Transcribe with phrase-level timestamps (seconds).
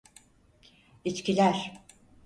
[1.05, 1.73] İçkiler.